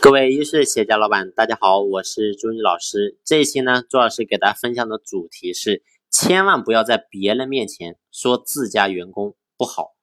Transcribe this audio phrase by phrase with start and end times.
[0.00, 3.18] 各位优秀的企业家老板，大家好，我是朱毅老师。
[3.24, 9.96] 这一期呢，朱老师给大家分享的主题是：千万不要在别人面前说自家员工不好。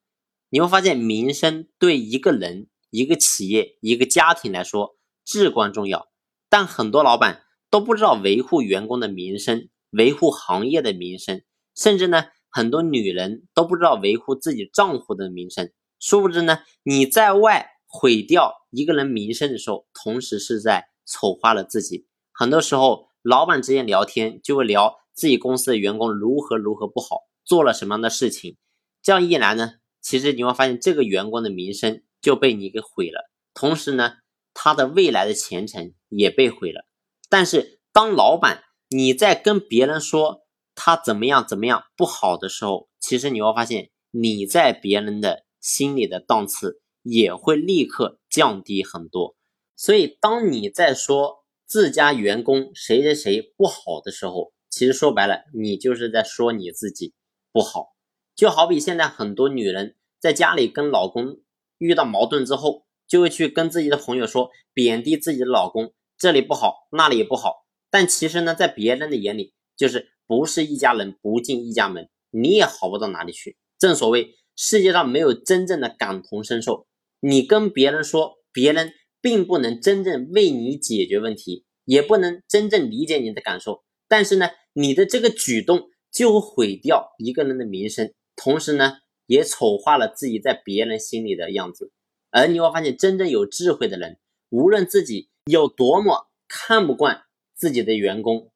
[0.50, 6.10] 你会发现，名声对一个人、一个企业、一个家庭来说至关重要，
[6.50, 11.42] 但很多老板都不知道维护员工的名声，维护行业的名声，
[11.74, 15.72] 甚至呢，很多女人都不知道维护自己丈夫的名声。
[16.00, 17.72] 殊不知呢，你在外。
[17.98, 22.08] 毁掉一个人名声的时候，同时是在丑化了自己。
[22.34, 28.58] 很多时候，老板之间聊天就会聊自己公司的员工如何如何不好，做了什么样的事情。
[29.02, 34.16] 这样一来呢，其实你会发现这个员工的名声就被你给毁了，同时呢，
[34.54, 36.86] 他的未来的前程也被毁了。
[37.30, 40.42] 但是，当老板你在跟别人说
[40.76, 46.82] 他怎么样怎么样不好的时候，其实你会发现你在别人的心里的档次。
[47.06, 49.36] 也会立刻降低很多，
[49.76, 57.14] 所以当你在说自家员工谁谁谁不好的时候，其实说白了，你就是在说你自己
[57.52, 57.96] 不好。
[58.36, 61.38] 就好比现在很多女人在家里跟老公
[61.78, 67.68] 遇到矛盾之后，就会去跟自己的朋友说贬低自己的老公，这里不好，那里也不好。
[67.92, 73.58] 但其实呢，在别人的眼里，就是不是一家人不进一家门，你也好不到哪里去。
[73.78, 76.88] 正所谓世界上没有真正的感同身受。
[77.28, 83.84] 你跟别人说，别人并不能真正为你解决问题，也不能真正理解你的感受。
[84.08, 91.92] 但是呢，你的这个举动就会毁掉一个人的名声，同时呢，也丑化了自己在别人心里的样子。
[92.30, 97.24] 而你会发现，真正有智慧的人，无论自己有多么看不惯
[97.56, 98.52] 自己的员工，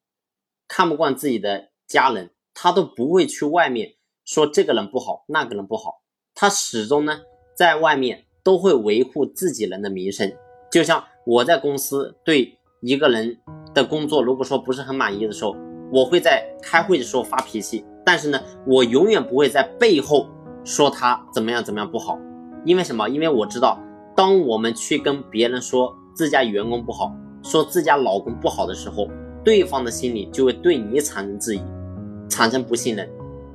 [0.68, 6.04] 看不惯自己的家人，他都不会去外面说这个人不好，那个人不好。
[6.36, 7.24] 他始终呢，
[7.58, 8.28] 在外面。
[8.50, 10.28] 都会维护自己人的名声，
[10.72, 13.38] 就像我在公司对一个人
[13.76, 15.56] 的工作，如果说不是很满意的时候，
[15.94, 20.26] 我会在开会的时候发脾气，但是呢，我永远不会在背后
[20.64, 22.18] 说他怎么样怎么样不好，
[22.66, 23.08] 因为什么？
[23.08, 23.80] 因为我知道，
[24.16, 29.08] 当我们去跟别人说自家员工不好，说自家老公不好的时候，
[29.44, 31.62] 对方的心里就会对你产生质疑，
[32.28, 33.08] 产生不信任，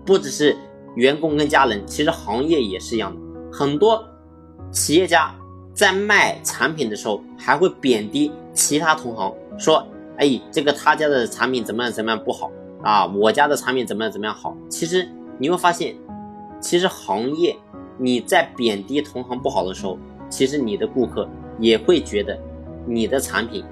[0.07, 0.57] 不只是
[0.95, 3.21] 员工跟家人，其实行业也是一样的，
[3.51, 4.01] 很多。
[4.75, 5.33] 企业家
[5.73, 9.87] 在卖产品的时候，还会贬低其他同行，说
[10.19, 12.51] ：“哎，这个他家的产品怎么样怎么样不好
[12.83, 13.07] 啊？
[13.07, 15.09] 我家的产品怎么样怎么样好？”其实
[15.39, 15.95] 你会发现，
[16.61, 17.57] 其实行业
[17.97, 19.97] 你在贬低同行不好的时候，
[20.29, 21.29] 其实你的顾客
[21.61, 22.37] 也会觉得
[22.85, 23.65] 你的产品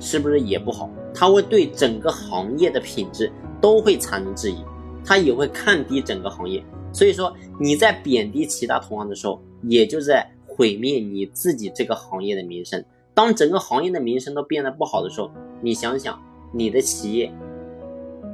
[0.00, 0.90] 是不是也不好？
[1.14, 4.56] 他会对整个行业的品质都会产生质疑，
[5.04, 6.60] 他也会看低整个行业。
[6.92, 10.28] 所以说你在贬低其他同行的时候，也就在。
[10.58, 12.84] 毁灭你自己这个行业的名声。
[13.14, 15.30] 当整个行业的名声都变得不好的时候，
[15.60, 16.20] 你想想，
[16.52, 17.32] 你的企业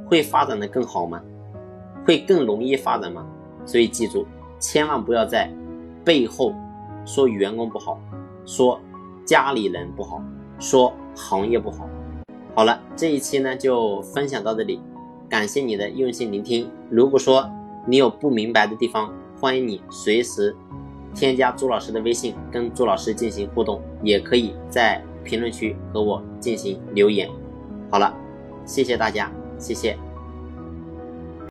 [0.07, 1.21] 会发展的更好吗？
[2.03, 3.27] 会更容易发展吗？
[3.63, 4.25] 所以记住，
[4.59, 5.51] 千万不要在
[6.03, 6.51] 背后
[7.05, 8.01] 说员工不好，
[8.43, 8.81] 说
[9.23, 10.19] 家里人不好，
[10.57, 11.87] 说行业不好。
[12.55, 14.81] 好了，这一期呢就分享到这里，
[15.29, 16.67] 感谢你的用心聆听。
[16.89, 17.47] 如果说
[17.85, 20.55] 你有不明白的地方，欢迎你随时。
[21.15, 27.27] 添加朱老师的微信，跟朱老师进行互动，也可以在评论区和我进行留言。
[27.89, 28.13] 好了，
[28.65, 29.97] 谢谢大家，谢谢。